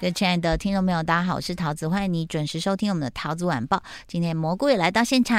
[0.00, 3.82] 各位亲爱的听众朋友，大家好，我是桃子，欢迎你准时收听我们的桃子晚报。
[4.06, 5.36] 今天蘑菇也来到现场，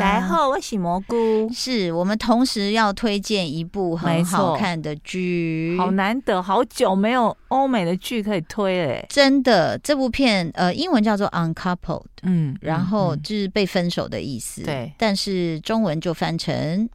[0.00, 1.46] 大家好，我是蘑菇。
[1.52, 9.04] 是我们同时要推荐一部很好看的剧，好难得，好久没有欧美的剧可以推嘞。
[9.10, 16.88] 真的，这部片呃，英文叫做 Uncoupled，嗯，然后就是被分手的意思，对、嗯，但是中文就翻成。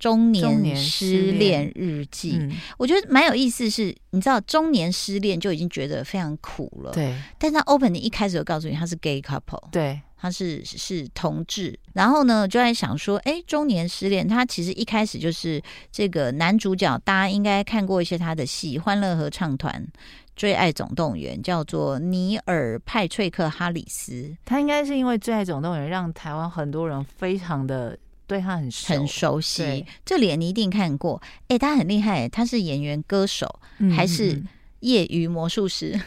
[0.00, 3.80] 中年失恋日记，嗯，我觉得蛮有意思是。
[3.80, 7.14] 是你知道，中年失恋就已经觉得非常苦了，对。
[7.38, 11.78] 但是他 opening 一开始就告诉你他是 gay couple，对，他是是同志。
[11.92, 19.72] 然后呢，就在想说，哎，中年失恋，他其实一开始就是这个男主角，大家应该看过一些他的戏，《欢乐合唱团》、
[20.34, 24.36] 《最爱总动员》，叫做尼尔派翠克哈里斯。
[24.44, 27.96] 他应该是因为《最爱总动员》让台湾很多人非常的。
[28.30, 28.94] 对他很熟。
[28.94, 31.20] 很熟悉，这脸你一定看过。
[31.48, 34.40] 哎，他很厉害，他是演员、歌手，嗯、还是
[34.78, 35.98] 业余魔术师，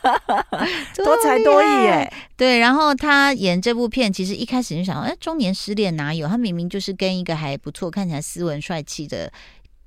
[0.96, 2.10] 多才多艺哎。
[2.38, 6.26] 对，然后他演这部片，其实一开始就想，哎，中年失恋哪有？
[6.26, 9.30] 他明明就是跟一个还不错、看起来斯文帅气的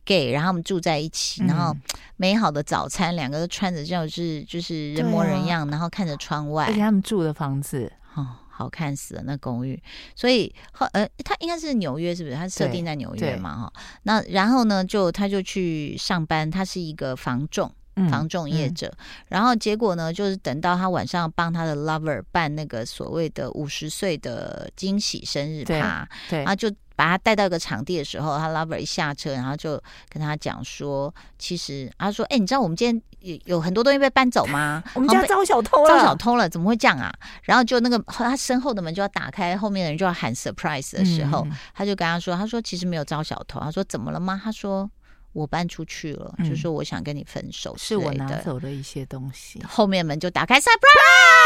[0.05, 1.75] gay，然后他们住在一起，然后
[2.15, 8.27] 美好的早餐，两个都穿着就是就是人模人样，然后看着窗外，而且他们住的房子，哦
[8.57, 9.77] 好看死了那公寓，
[10.15, 12.35] 所以后呃，他应该是纽约，是不是？
[12.37, 13.73] 他设定在纽约嘛，哈。
[14.03, 17.69] 那然后呢，就他就去上班，他是一个房仲，
[18.09, 18.87] 房仲业者。
[18.87, 26.71] 嗯嗯、然后结果呢，就是等到他晚上帮他的 lover 办那个所谓的五十岁的惊喜生日趴，对，然后就。
[26.97, 29.71] 把他带到一个场地的时候，他 lover 一下车，然后就
[30.07, 34.81] 跟他讲说：“其实，他说，哎、欸，你知道我们今天有有很多东西被搬走吗？
[34.95, 37.13] 我们家招小偷了，遭小偷了，怎么会这样啊？”
[37.43, 44.89] 然后就那个他身后的门就要打开，后面的人就要喊 surprise 的时候，嗯、他就跟他说：“他说其实没有招小偷。”他说：“怎么了吗？”他说。
[45.35, 49.61] 我搬出去了，嗯、就说我想跟你分手，是我拿走了一些东西。
[49.67, 51.44] 后面门就打开，surprise！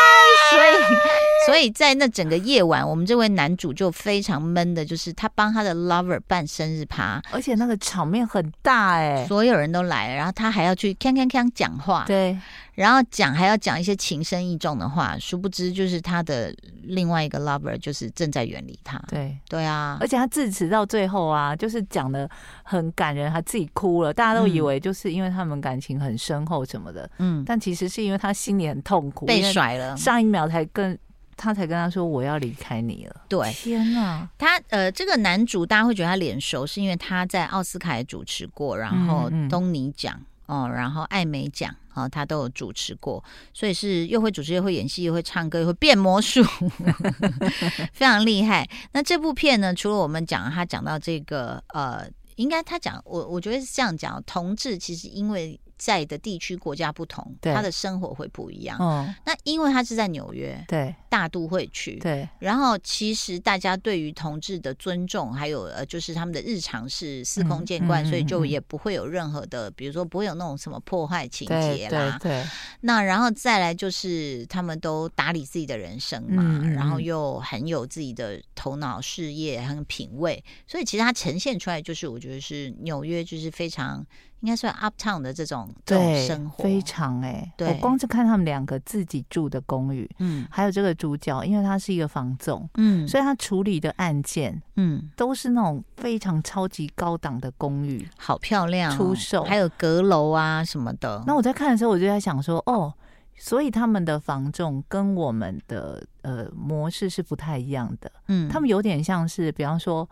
[0.50, 12.38] 所以，所以在那整个夜晚，我们这位男主就非常闷的，就是他帮他的 lover 办生日趴，而且那个场面很大哎、欸，所有人都来了，然后他还要去锵锵锵讲话，对。
[12.76, 18.98] 然后讲还要讲一些情深意重的话，殊不知就是他的另外一个 lover 就是正在远离他。
[19.10, 19.38] 对。
[19.50, 22.30] 对啊，而且他致辞到最后啊，就是讲的
[22.64, 30.98] 很感人，他自己哭了，大家都以为就是因为他们感情很深厚什么的，嗯，但其实是因为他心里很痛苦，被甩了，上一秒才跟
[31.36, 33.22] 他才跟他说我要离开你了。
[33.28, 40.16] 对，天哪，他呃这个男主大家会觉得他脸熟，是因为他在奥斯卡也主持过，然后东尼奖。
[40.16, 43.24] 嗯嗯哦，然后艾美奖啊、哦，他都有主持过，
[43.54, 46.44] 所以是又会主持又会演戏又会唱歌又会变魔术
[47.94, 48.68] 非常厉害。
[48.92, 52.04] 那这部片呢，除了我们讲他讲到这个呃，
[52.38, 55.60] 应该他讲我我觉得是这样讲，同志其实因为。
[55.80, 58.78] 在的地区国家不同，他的生活会不一样。
[58.78, 62.28] 哦，那因为他是在纽约，对，大都会区，对。
[62.38, 72.20] 然后其实大家对于同志的尊重，还有呃，就是他们的日常是司空见惯，嗯嗯嗯嗯，所以就也不会有任何的，比如说不会有那种什么破坏情节啦。
[72.22, 72.48] 对，对，对。
[72.82, 84.06] 那然后再来就是他们都打理自己的人生嘛，然后又很有自己的头脑、事业，很品味，所以其实它呈现出来就是，我觉得是纽约就是非常。
[84.42, 101.22] 应该算 uptown 的这种这种生活，非常哎、我光是看他们两个自己住的公寓，嗯，还有这个主角，因为他是一个房总，嗯，所以他处理的案件，嗯，都是那种非常超级高档的公寓，好漂亮、哦，出售，还有阁楼啊什么的。
[101.28, 102.94] 那我在看的时候，我就在想说，哦，
[103.36, 110.10] 所以他们的房仲跟我们的呃模式是不太一样的，嗯，他们有点像是，比方说。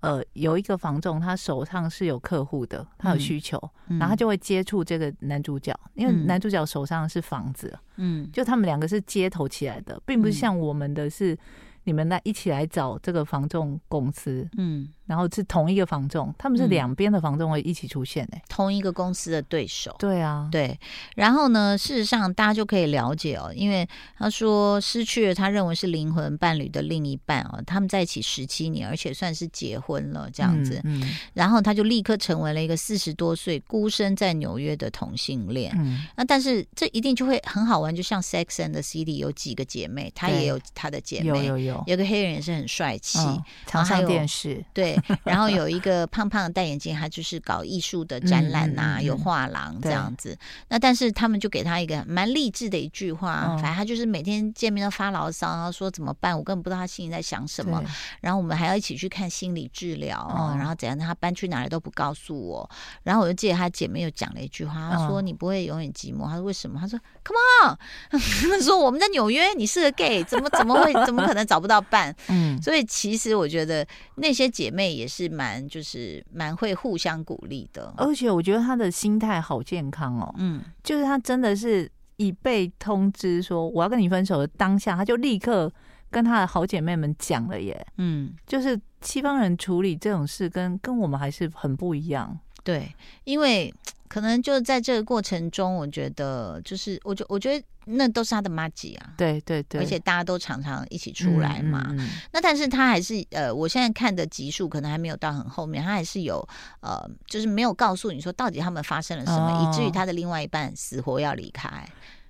[0.00, 3.58] 呃，有一个房仲，他手上是有客户的，他有需求，
[3.88, 11.36] 嗯、然后他就会接触这个男主角，嗯、因为男主角手上是房子，嗯，就他们两个是接头起来的，并不是像我们的是
[11.84, 14.88] 你们来一起来找这个房仲公司，嗯。
[15.06, 19.94] 然后是同一个房仲，他们是两边的房仲会一起出现诶、欸，同一个公司的对手。
[19.98, 20.78] 对啊，对。
[21.14, 23.88] 然后呢，事实上大家就可以了解哦，因为
[24.18, 30.80] 他说失去了他认为是灵魂伴侣的另一半哦，他们在一起十七年，而且算是结婚了这样子。
[30.84, 31.00] 嗯。
[31.00, 35.72] 嗯，然后他就立刻成为了一个四十多岁孤身在纽约的同性恋。
[35.78, 36.04] 嗯。
[36.16, 43.18] 那但是这一定就会很好玩，就像 Sex and the City 有几个姐妹，她也有她的姐妹，有有有，有个黑人也是很帅气，
[43.66, 44.64] 常、嗯、上电视。
[44.74, 44.95] 对。
[45.06, 50.36] 对，然后有一个胖胖的戴眼镜，他就是搞艺术的展览呐、有画廊这样子。
[50.68, 56.36] 那但是他们就给他一个蛮励志的一句话，反正他就是每天见面都发牢骚，然后说怎么办？
[56.36, 57.82] 我根本不知道他心里在想什么。
[58.20, 60.96] 然后我们还要一起去看心理治疗，然后怎样？
[60.98, 62.68] 他搬去哪里都不告诉我。
[63.02, 67.78] 然后我就记得他姐妹又讲了一句话，他说：“你不会永远寂寞。”他说：“为什么？”他说：“Come on！”
[68.50, 80.34] 他说：“我们在纽约，你是个 gay，怎么怎么会怎么可能找不到伴？”嗯，所以其实我觉得那些姐妹也是蛮就是蛮会互相鼓励的，而且我觉得她的心态好健康哦。
[80.38, 85.72] 嗯，就是她真的是一被通知说我要跟你分手的当下，她就立刻
[86.10, 87.86] 跟她的好姐妹们讲了耶。
[87.98, 92.38] 嗯，就是西方人处理这种事跟跟我们还是很不一样。
[92.62, 92.94] 对，
[93.24, 93.72] 因为。
[94.08, 101.86] 可能就在这个过程中，我觉得就是，我觉我觉得那都是他的妈吉啊，对对对，而且大家都常常一起出来嘛。
[101.90, 106.46] 嗯嗯、那但是他还是呃，我现在看的集数可能还没有到很后面，他还是有
[106.80, 111.88] 呃，就是没有告诉你说到底他们发生了什么，哦、以至于他的另外一半死活要离开。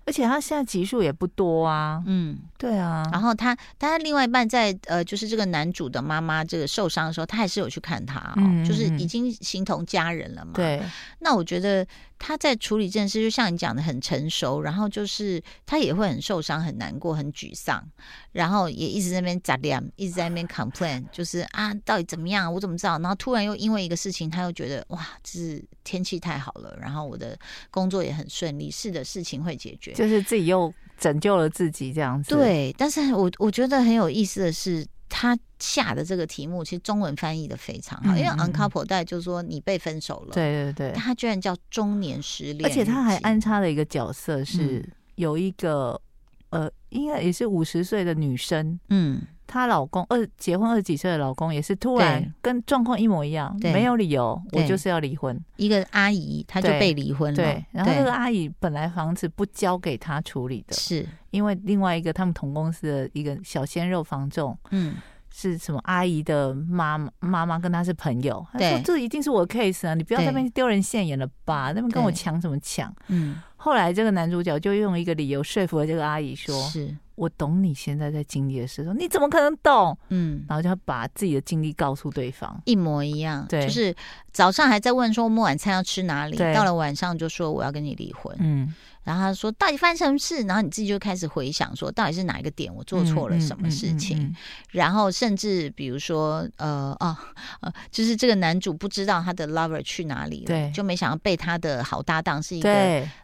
[0.08, 3.02] 而且他现在集数也不多啊，嗯，对啊。
[3.10, 10.52] 然后他，他另外一半在呃，就是这个男主的妈妈这个受伤的时候，他还是有去看他哦，嗯嗯嗯，就是已经形同家人了嘛。
[10.54, 10.80] 对。
[11.18, 11.84] 那我觉得
[12.18, 17.86] 他在处理这件事，就像你讲的很成熟，然后就是他也会很受伤、很难过、很沮丧，
[18.32, 22.52] 然后也一直在那边杂念，一直在那边 complain，就是啊，到底怎么样？
[22.52, 22.98] 我怎么知道？
[22.98, 27.38] 然后突然又因为一个事情，他又觉得哇，就是天气太好了，然后我的
[27.70, 29.92] 工作也很顺利，是的，事情会解决。
[29.92, 32.34] 就是自己又拯救了自己这样子。
[32.34, 40.34] 对，但是我我觉得很有意思的是，他下的这个题目其实中文翻译的非常好，因为 uncoupled 带就是说你被分手了。
[40.34, 40.92] 对对对。
[40.92, 46.00] 他居然叫中年失恋，而且他还安插了一个角色，是有一个、
[46.50, 48.78] 嗯、呃，应该也是五十岁的女生。
[48.88, 49.22] 嗯。
[49.48, 55.40] 她老公二结婚二十几岁的老公也是突然跟状况一模一样，没有理由，我就是要离婚。
[55.54, 57.36] 一个阿姨，她就被离婚了。
[57.36, 64.96] 对，然后这个阿姨本来房子不交给她处理的，是因为另外一个他们同公司的一个小鲜肉房仲，嗯，
[65.38, 71.72] 是什么阿姨的妈妈妈妈跟他是朋友，他说这一定是我的 case 啊，你不要在那边丢人现眼了吧？
[71.74, 72.90] 那边跟我抢什么抢？
[73.08, 76.96] 嗯，后来这个男主角就用一个理由说服了这个阿姨说，是。
[77.16, 79.96] 我懂你现在在经历的事，说你怎么可能懂？
[80.08, 83.44] 嗯，然后就要把自己的经历告诉对方，一模一样。
[83.48, 83.94] 对，就是
[84.32, 88.34] 早上还在问说我们晚餐要吃哪里，到了晚上就说我要跟你离婚。
[88.38, 88.74] 嗯。
[89.06, 94.36] 然后他说：“到底发生什么事？”然后你自己就开始回想说：“到底是哪一个点我做错了什么事情？”嗯嗯嗯嗯、
[94.72, 97.16] 然后甚至比如说，呃，哦，
[97.60, 102.68] 呃，就是这个男主不知道他的 lover 去哪里了，对就没想到被他的好搭档是一个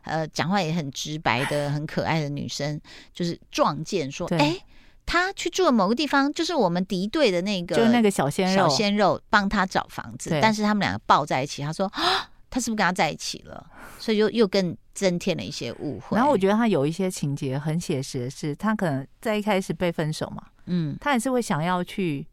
[0.02, 2.81] 呃讲话也很直白的很可爱的女生，
[3.12, 4.62] 就是撞见说：“哎对，
[5.05, 13.67] 他去住了某个地方，就是我们敌对的那个，就那个小鲜肉，小鲜肉帮他找房子，但是他们两个抱在一起。”他说：“啊。”他是不是跟他在一起了？
[13.99, 16.16] 所以又又更增添了一些误会。
[16.16, 22.26] 然后我觉得他有一些情节很写实的是，他可能在一开始被分手嘛，嗯，他也是会想要去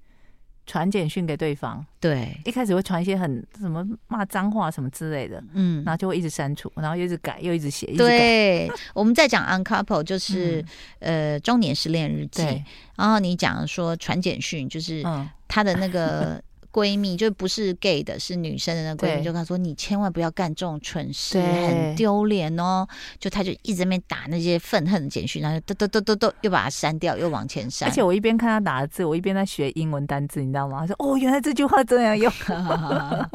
[0.65, 8.03] 传简讯给对方，对，一开始会传一些很什么骂脏话什么之类的，嗯，然后就会一直删除，然后又一直改，又一直写，一直
[8.93, 10.63] 我们在讲 uncoupled 就是、
[10.99, 12.63] 嗯、呃中年失恋日记，对。
[12.95, 15.03] 然后你讲说传简讯就是
[15.47, 16.41] 他的那个。
[16.71, 22.87] 闺蜜就不是 gay 的，是女生的那闺蜜，就跟她说：“你千万不要干这种蠢事，很丢脸哦。”
[23.19, 27.89] 就她就一直在那边打那些愤恨的简讯，然后嘟嘟嘟嘟嘟又把它删掉，又往前删。
[27.89, 30.81] 而且我一边看她打的字，我一边在学英文单字，你知道吗？
[30.81, 32.31] 她说：“哦，原来这句话这样用。”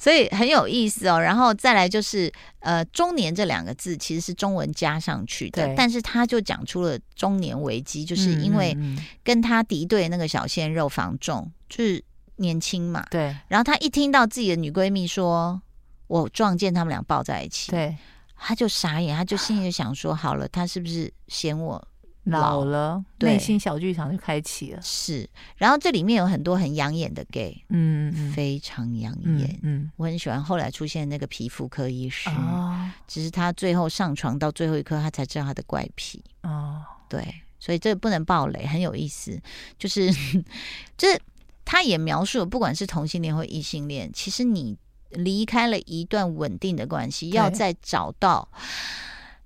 [0.00, 1.20] 所以很有意思哦。
[1.20, 8.76] 然后再来就是呃，中年这两个字其实是中文加上去的，但是她就讲出了中年危机，就是因为
[9.22, 12.02] 跟他敌对那个小鲜肉房仲就是。
[12.36, 13.36] 年轻嘛，对。
[13.48, 15.60] 然后他一听到自己的女闺蜜说
[16.08, 17.96] ：“我撞见他们俩抱在一起。”对，
[18.36, 21.82] 他就傻眼，他就心里就想说：“好了，他是不是嫌我
[22.24, 24.82] 老，老了？”内心小剧场就开启了。
[24.82, 25.28] 是。
[25.56, 29.58] 然后这里面有很多很养眼的 gay，嗯，嗯，非常养眼。
[29.62, 36.22] 嗯，嗯，我很喜欢后来出现那个皮肤科医师，哦，只是他最后上床到最后一刻，他才知道他的怪癖。
[36.42, 37.22] 哦，对，
[37.58, 39.40] 所以这不能暴雷，很有意思，
[39.78, 40.12] 就是
[40.98, 41.20] 就是。
[41.64, 44.76] 他也描述了，不管是同性恋或异性恋，其实你
[45.10, 48.48] 离开了一段稳定的关系，要再找到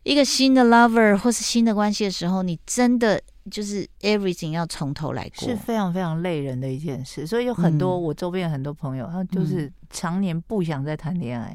[0.03, 3.21] 一个新的 lover 或是新的关系的时候，你真的
[3.51, 7.27] 就是 everything 要从头来过，是非常非常累人的一件事。
[7.27, 11.55] 所以有很多、嗯、我周边很多朋友，他就是常年不想再谈恋爱。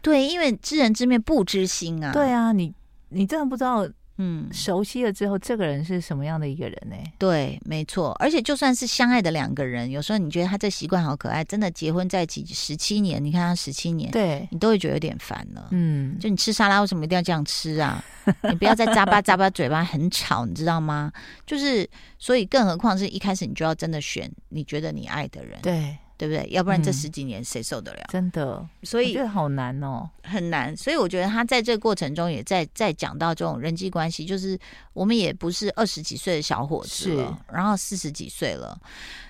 [0.00, 2.12] 对，因为知人知面不知心啊。
[2.12, 2.72] 对啊，你
[3.08, 6.96] 你真的不知道嗯，熟悉了之后，这个人是什么样的一个人呢？
[7.18, 8.10] 对，没错。
[8.18, 15.68] 而且就算是相爱的两个人，有时候你觉得他这习惯好可爱，真的结婚在一起十七年，你看他十七年，对你都会觉得有点烦了。
[15.70, 18.04] 嗯，就你吃沙拉为什么一定要这样吃啊？
[18.50, 21.12] 你不要再咂巴咂巴嘴巴，很吵，你知道吗？
[21.46, 25.58] 就是，所以更何况是一开始你就要真的选你觉得你爱的人。
[25.62, 25.96] 对。
[26.18, 26.46] 对不对？
[26.50, 28.00] 要不然这十几年谁受得了？
[28.08, 30.76] 嗯、真的，所以我觉得好难哦，很难。
[30.76, 34.58] 所以我觉得他在这个过程中也在在讲到这种人际关系，就是
[34.92, 38.78] 我们也不是二十几岁的小伙子了，然后四十几岁了，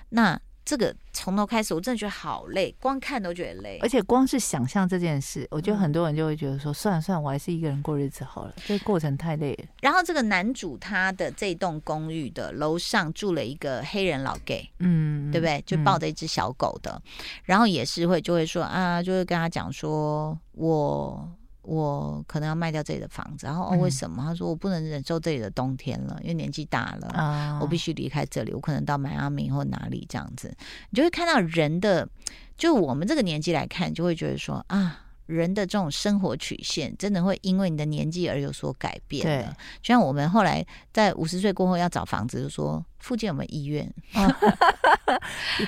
[0.09, 0.37] 那。
[0.65, 3.79] 这个从头开始，我真的觉得好累，光看都觉得累。
[3.81, 8.53] 而且光是想象这件事，我觉得很多人就会觉得说，算了算了，我还是一个人过日子好了。
[8.65, 9.65] 这个过程太累了。
[9.81, 15.59] 然后这个男主他的这栋公寓的楼上住了一个黑人老 gay，嗯，对不对？
[15.65, 17.11] 就抱着一只小狗的，嗯、
[17.45, 21.27] 然后也是会就会说啊，就会跟他讲说我。
[21.69, 24.23] 我可能要卖掉这里的房子，然后哦，为什么？
[24.25, 28.51] 他说我不能忍受这里的冬天了，因为年纪大了，嗯、我必须离开这里。
[28.53, 30.51] 我可能到迈阿密或哪里这样子，
[30.89, 32.09] 你就会看到人的，
[32.57, 35.05] 就我们这个年纪来看，就会觉得说啊。
[35.29, 39.23] 人的这种生活曲线，真的会因为你的年纪而有所改变。
[39.23, 39.45] 对，
[39.81, 43.87] 就像我们后来在五十岁过后要找房子，就说附近有没有医院？
[44.15, 44.27] 哦、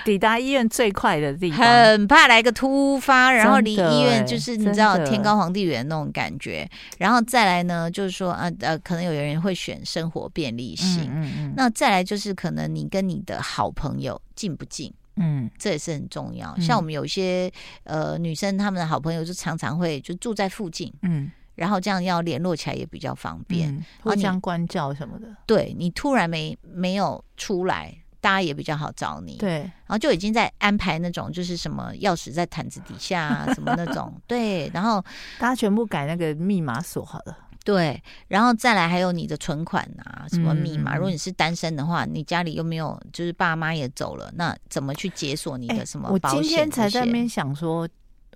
[0.03, 6.67] 抵达医院最快的地 方，很怕来个突发，然后离医院就是你知道天高皇帝远那种感觉。
[6.97, 11.03] 然后再来呢，就是说啊呃，可能有人会选生活便利性。
[11.03, 11.53] 嗯嗯嗯。
[11.55, 14.91] 那再来就是可能你跟你的好朋友近不近？
[15.15, 16.57] 嗯，这也是很重要。
[16.59, 17.51] 像我们有一些
[17.83, 25.27] 呃女生，她们的好朋友就常常会就住在附近，嗯，然后这样要联络起来也比较方便，互相关照什么的。
[25.45, 29.37] 对，你突然没没有出来，大家也比较好找你。
[29.37, 34.13] 对，然后就已经在安排那种就是什么钥匙在毯子底下啊，什么那种。
[34.25, 35.03] 对，然后
[35.37, 37.37] 大家全部改那个密码锁好了。
[37.63, 40.95] 对，然后再来还有你的存款啊，什么密码？
[40.95, 46.39] 嗯、如果你是单身的话，你家里又没有，就是爸妈也走了，那怎么去解锁你的什么保险？
[46.39, 47.87] 我今天才在那边想说，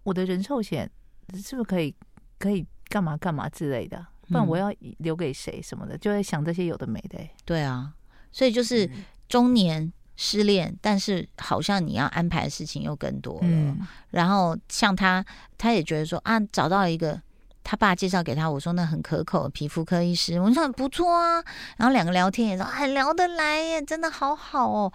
[0.04, 0.88] 我的人寿险
[1.34, 1.94] 是不是可以
[2.38, 4.06] 可以干嘛干嘛之类的？
[4.28, 5.98] 不然我要留给谁什么的？
[5.98, 7.18] 就在想这些有的没的。
[7.46, 7.94] 对啊，
[8.32, 8.88] 所以就是
[9.28, 13.48] 中年失恋，但是好像你要安排的事情又更多了。
[13.48, 13.80] 嗯、
[14.12, 15.26] 然后像他，
[15.58, 17.20] 他也觉得说啊，找到一个。
[17.66, 21.44] 他爸介绍给他，我说那很可口，皮肤科医师，我说很不错啊。
[21.78, 24.94] 然后两个聊天也说很聊得来耶，真的好好哦。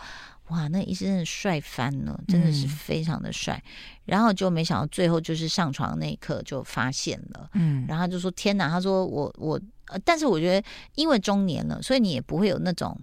[0.51, 3.61] 哇，那医生真的帅翻了，真的是非常的帅。
[3.67, 3.71] 嗯、
[4.07, 12.97] 然后就没想到最后就是上床那一刻就发现了，嗯，然后就说天哪，他说我我，呃，但是我觉得因为中年了，所以你也不会有那种。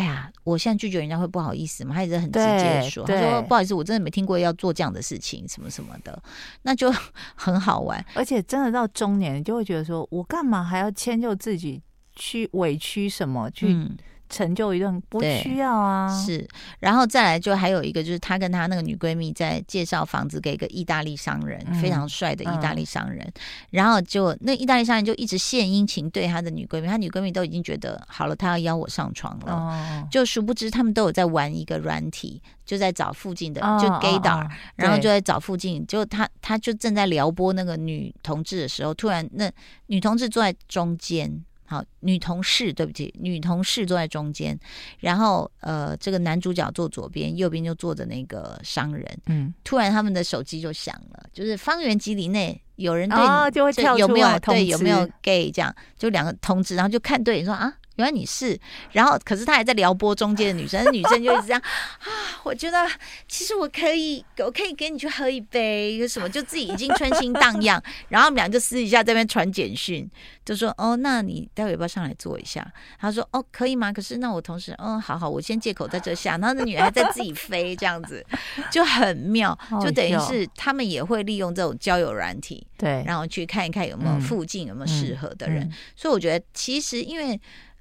[0.00, 1.94] 哎呀，我现在拒绝人家会不好意思吗？
[1.94, 6.22] 他一直很直接说，他说不好意思，我真的没听过要做这样的事情，什么什么的，
[6.62, 6.90] 那就
[7.36, 8.02] 很好玩。
[8.14, 11.82] 而且真的到中年，你就会觉得说，我干嘛还要迁就自己
[12.16, 13.66] 去委屈什么去？
[13.68, 13.94] 嗯
[14.30, 16.46] 成就一顿不需要啊，是，
[16.78, 23.32] 然后再来就还有一个就是他跟他那个女闺蜜在介绍房子给一个意大利商人，嗯、非常帅的意大利商人，嗯、
[23.70, 39.50] 然后就那意大利商人就一直献殷勤对他的女闺蜜，他女闺蜜都已经觉得好了，他要邀我上床了，哦、就殊不知他们都有在玩一个软体，就在找附近的就 gaydar，、然后就在找附近，就他他就正在撩拨那个女同志的时候，突然那
[39.86, 41.44] 女同志坐在中间。
[41.70, 44.58] 好，女同事，对不起，女同事坐在中间，
[44.98, 49.06] 然后呃，这个男主角坐左边，右边就坐着那个商人。
[49.26, 57.72] 嗯，突然他们的手机就响了，就是方圆几里内有人对就会跳出来，有没有对有没有 gay 这样，就两个通知，然后就看对你说啊。
[58.00, 58.58] 原来你是，
[58.92, 62.06] 然后可是他还在撩拨中间的女生， 女生就一直这样 啊，
[62.42, 62.88] 我觉得
[63.28, 70.08] 其实我可以，我可以跟你去喝一杯，有什么就自己已经春心荡漾， 然后我们俩就私底下在那边传简讯，
[70.44, 72.66] 就说哦，那你待会要不要上来坐一下？
[72.98, 73.92] 他说哦，可以吗？
[73.92, 78.24] 可是那我同时，嗯，好好，我先借口在这下，然后那女孩在自己飞这样子，
[78.70, 87.40] 就很妙，就等于是他们也会利用这种交友软体，对，然后去看一看有没有附近有没有适合的人，所以我觉得其实因为。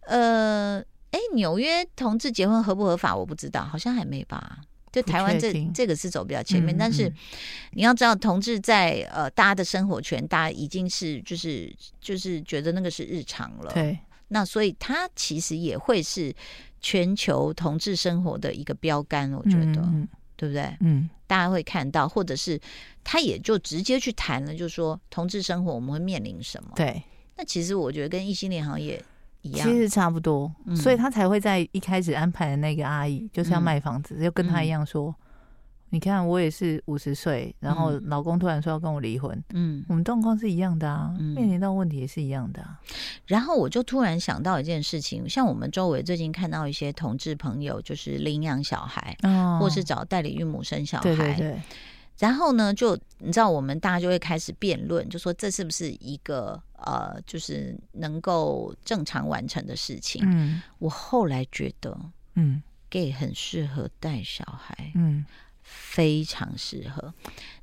[0.09, 3.15] 呃，哎，纽约同志结婚合不合法？
[3.15, 4.59] 我不知道，好像还没吧。
[4.91, 7.13] 就台湾这这个是走比较前面，嗯、但是
[7.73, 13.71] 你要知道，同志在呃大家的生活圈，大家已经是就是就是觉得那个是日常了。
[13.71, 13.99] 对，
[14.29, 16.33] 那所以他其实也会是
[16.81, 20.75] 全球同志生活的一个标杆，我觉得，嗯、对不对？
[20.79, 22.59] 嗯，大家会看到，或者是
[23.03, 26.71] 他也就直接去谈了，就是说同志生活我们会面临什么？
[26.75, 27.03] 对，
[27.37, 28.99] 那其实我觉得跟异性恋好像也。
[29.41, 29.67] 一样。
[29.67, 35.13] 其实差不多，所以他才会在一开始安排的那个阿姨就是要卖房子，就跟他一样说，
[35.89, 42.79] 你看我也是五十岁，然后老公突然说要跟我离婚，嗯，我们状况是一样的啊，嗯、面临到问题也是一样的、啊。
[43.25, 51.61] 然后我就突然想到一件事情，像我们周围最近看到一些同志朋友，就是领养小孩，哦、或是找代理孕母生小孩，对对对。
[52.19, 60.21] 然后呢，就你知道，我们大家就会开始辩论，就说这是不是一个呃，就是能够正常完成的事情？
[60.25, 61.97] 嗯，我后来觉得，
[62.35, 65.25] 嗯，gay 很适合带小孩，嗯，
[65.63, 67.13] 非常适合。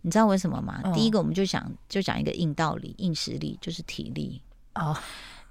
[0.01, 0.81] 你知道为什么吗？
[0.85, 4.41] 哦、第一个，我们就想就讲一个硬道理、硬实力，就是体力
[4.75, 4.97] 哦。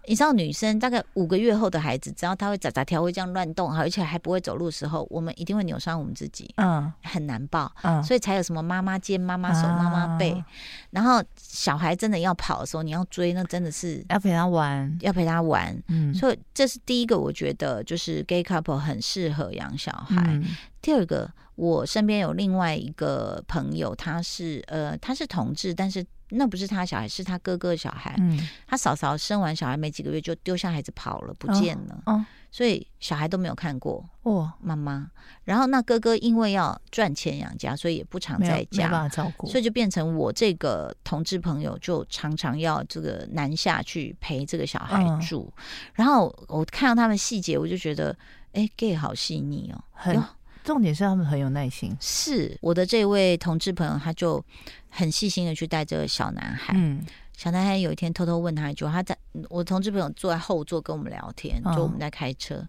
[0.07, 10.43] 你知道女生大概五个月后的孩子，只要他会咋咋跳，会这样乱动，而且还不会走路的时候，我们一定会扭伤我们自己，嗯，很难抱，嗯，所以才有什么妈妈肩、妈妈手、妈妈背。
[10.91, 20.15] 然后小孩真的要跑的时候，你要追，那真的是要陪他玩，要陪他玩，嗯，所以这是第一个，我觉得就是 gay couple 很适合养小孩。
[20.27, 20.45] 嗯、
[20.81, 26.05] 第二个，我身边有另外一个朋友，他是呃，他是同志，但是。
[26.29, 28.15] 那不是他小孩，是他哥哥的小孩。
[28.19, 32.01] 嗯，他嫂嫂生完小孩没几个月就丢下孩子跑了，不见了。
[32.05, 34.03] 哦，哦，所以小孩都没有看过。
[34.23, 35.09] 哦，妈妈。
[35.43, 45.41] 然后那哥哥因为要赚钱养家，所以也不常在家，没办法照顾，所以就变成我这个同志朋友就常常要这个南下去陪这个小孩住。
[45.41, 45.61] 哦，
[45.93, 48.17] 然后我看到他们细节，我就觉得，
[48.53, 50.23] 哎，gay 好细腻哦，很。
[50.65, 51.95] 重点是他们很有耐心。
[52.01, 54.43] 是我的这位同志朋友，他就
[54.89, 56.73] 很细心的去带这个小男孩。
[56.75, 57.05] 嗯，
[57.37, 59.15] 小男孩有一天偷偷问他一句，他在
[59.49, 62.67] 我同志朋友坐在后座跟我们聊天，就我们在开车，哦、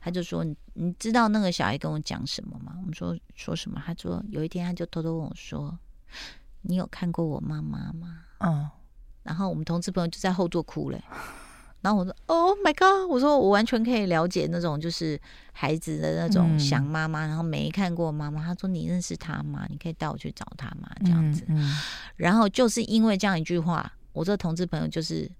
[0.00, 5.78] 他就说：“你知道那个小孩跟我讲什么吗？”我们说：“说什么？”他说：“有一天他就偷偷问我说
[6.62, 8.68] ：‘你有看过我妈妈吗？’嗯，
[9.22, 11.00] 然后我们同志朋友就在后座哭了。
[11.86, 15.20] 然后我说：“Oh my god！” 我说：“我完全可以了解那种就是
[15.52, 19.64] 孩子的那种想妈妈，嗯、然后没看过妈妈。”他说：“你认识他吗？
[19.70, 21.44] 你可以带我去找他吗？”这样子。
[21.46, 21.76] 嗯嗯、
[22.16, 25.30] 然后就是因为这样一句话，我这同志朋友就是。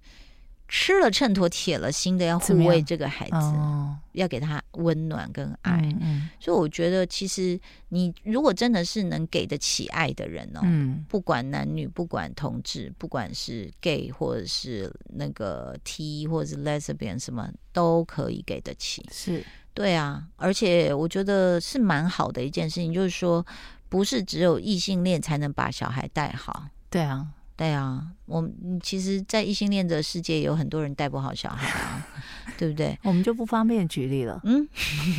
[0.67, 5.77] 吃了秤砣铁了心的要护卫这个孩子，哦、要给他温暖跟爱。
[5.77, 7.57] 嗯嗯、所以我觉得，其实
[7.89, 19.07] 你如果真的是能给得起爱的人哦，嗯、不管男女，不管同志，不管是 gay 或者是那个 T 或者是 lesbian 什么，都可以给得起。
[19.11, 19.41] 是
[19.73, 23.45] 对啊，而且我觉得是蛮好的一件事情，就是说，
[23.87, 26.65] 不是只有异性恋才能把小孩带好。
[26.89, 27.27] 对啊。
[27.57, 32.07] 对啊，我们其实，在异性恋的世界，有很多人带不好小孩啊，
[32.57, 32.97] 对不对？
[33.03, 34.67] 我们就不方便举例了，嗯，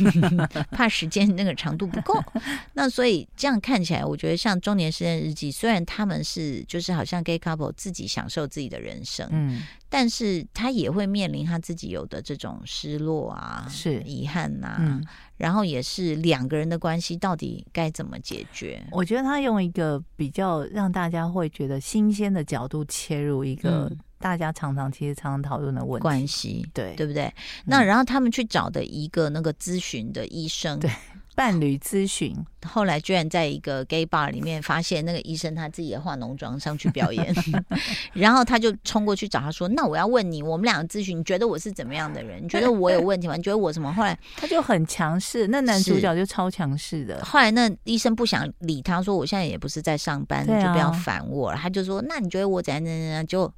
[0.71, 2.21] 怕时间那个长度不够。
[2.73, 9.63] 那所以这样看起来，我觉得像《中年失恋日记》，虽然他们是就是好像 gay couple 自己享受自己的人生，嗯。
[9.91, 15.03] 但是他也会面临他自己有的这种失落啊，是遗憾呐、啊，嗯、
[15.35, 18.79] 然后也是两个人的关系到底该怎么解决？
[18.91, 27.33] 我觉得他用一个比较让大家会觉得新鲜的角度切入一个大家常常其实常常讨论的问题关系，对对不对？
[27.65, 30.91] 那然后他们去找的一个那个咨询的医生，对。
[31.35, 37.33] 伴侣咨询，后来居然在一个 gay bar 里面发现那个医生他自己也化浓妆上去表演，
[38.11, 42.43] 然后他就冲过去找他说：“那我要问你，我们两个咨询，你觉得我是怎么样的人？
[42.43, 43.37] 你觉得我有问题吗？
[43.37, 47.23] 你觉得我什么？”后来他就很强势，那男主角就超强势的。
[47.23, 53.49] 后来那医生不想理他，说：“我现在也不是在上班，你就不要烦我了。”他就说：“那你觉得我怎样怎样？”就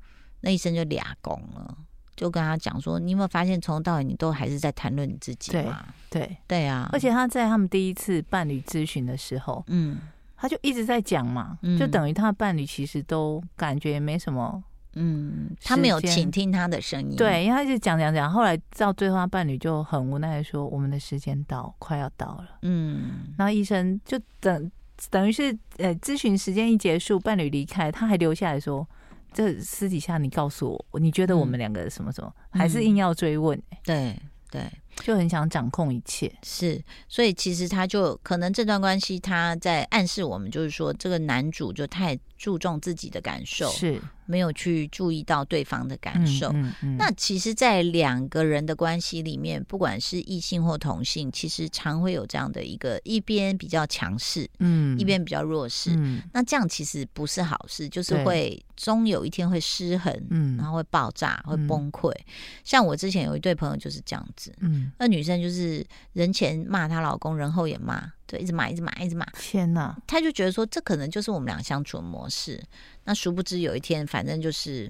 [0.41, 1.77] 那医生就俩公了。
[2.13, 5.83] 就跟他讲说，你有没有发现从头到尾你都还是在谈论你自己嘛？
[6.11, 6.87] 对对对啊！
[6.93, 9.97] 而且他在他们第一次伴侣咨询的时候，嗯，
[10.37, 24.69] 他就一直在讲嘛，嗯、就等于他的伴侣其实都感觉没什么，嗯，他没有倾听他的声音，对，因为他就讲讲讲，后来到最后，他伴侣就很无奈的说：“我们的时间到，快要到了。”嗯，然后医生就等
[25.09, 28.87] 等于是呃，咨询时间一结束，伴侣离开，他还留下来说。
[29.33, 33.79] 这私底下你告诉我，你觉得我们两个什么什么，嗯、还是硬要追问、欸？
[33.83, 36.29] 对对，就很想掌控一切。
[36.43, 44.01] 是，所以其实他就可能这段关系，他在暗示我们，就是说这个男主就太注重自己的感受，是。
[44.25, 46.47] 没有去注意到对方的感受。
[46.53, 55.91] 嗯嗯嗯、那其实，在两个人的关系里面，不管是异性或同性，其实常会有这样的一个一边比较强势，嗯，一边比较弱势。
[55.97, 62.09] 嗯、那这样其实不是好事，就是会终有一天会失衡，嗯，然后会爆炸，会崩溃。
[62.11, 62.25] 嗯、
[62.63, 68.09] 像我之前有一对朋友就是这样子，嗯，那女生就是人前骂她老公，人后也骂。
[68.31, 69.25] 对，一直骂，一直骂，一直骂。
[69.33, 69.93] 天哪！
[70.07, 72.63] 他就觉得说，这可能就是我们俩相处的模式。
[73.03, 74.89] 那殊不知有一天，反正就是，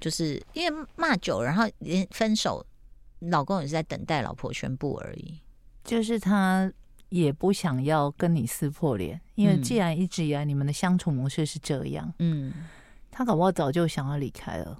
[0.00, 2.66] 就是因为骂久，然后连分手，
[3.20, 5.38] 老公也是在等待老婆宣布而已。
[5.84, 6.68] 就是他
[7.10, 12.52] 也不想要跟你撕破脸，因为既然一直以来你们的相处模式是这样，嗯，
[13.16, 14.76] 他搞不好早就想要离开了。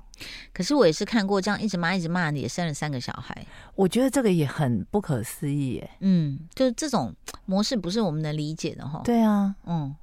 [0.52, 3.46] 可是我也是看过这样一直骂一直骂，也生了三个小孩。
[3.76, 5.90] 我觉得这个也很不可思议耶。
[6.00, 7.14] 嗯，就是这种
[7.46, 9.00] 模式不是我们能理解的哈。
[9.04, 9.94] 对啊，嗯，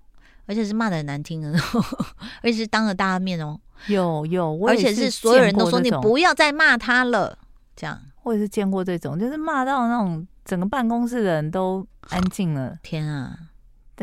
[0.46, 1.52] 而且是骂的很难听的，
[2.42, 3.60] 而且是当着大家面哦。
[3.88, 7.38] 有有，而且是所有人都说你不要再骂他了，
[7.76, 8.00] 这样。
[8.24, 12.78] 我也是见过这种，就是骂到那种整个办公室的人都安静了。
[12.84, 13.36] 天啊！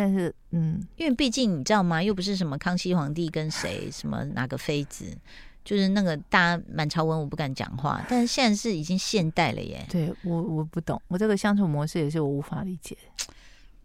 [0.01, 2.01] 但是，嗯，因为毕竟你知道吗？
[2.01, 5.07] 又不是什么康熙皇帝跟谁什么哪个妃子。
[5.65, 9.85] 就是那个大家满朝文武不敢讲话，但是现在是已经现代了耶。
[9.91, 12.97] 对我我不懂，我这个相处模式也是我无法理解。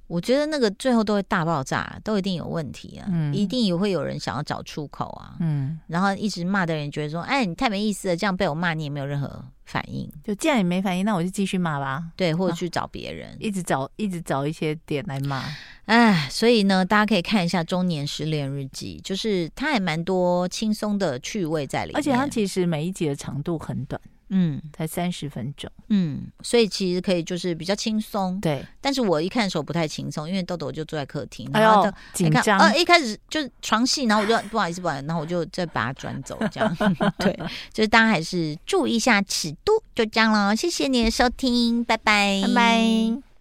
[0.07, 5.35] 我觉得那个最后都会大爆炸，都一定有问题啊，嗯、一定也会有人想要找出口啊。
[5.39, 12.03] 嗯，然后一直骂的人觉得说：“哎，你太没意思了，这样被我骂你也没有任何。”反应就既然你没反应，那我就继续骂吧。
[12.15, 15.43] 对，或者去找别人，啊、一直找，一直找一些点来骂。
[15.85, 23.99] 哎，所以呢，大家可以看一下《中年失恋日记》，就是它还蛮多轻松的趣味在里面，而且它其实每一集的长度很短。
[24.35, 28.65] 嗯，才三十分钟，嗯，所以其实可以就是比较轻松，对。
[28.81, 32.59] 但是我一看的时候不太轻松，因为豆豆就坐在客厅，然后紧张。
[32.59, 36.77] 呃，一开始就是床戏，然后我就不好意思，不好意思，然后我就再把它转走，这样。
[37.19, 37.31] 对，
[37.71, 40.55] 就是大家还是注意一下尺度，就这样了。
[40.55, 43.32] 谢谢你的收听，拜拜，拜拜。